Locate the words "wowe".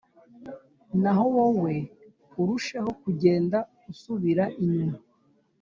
1.35-1.75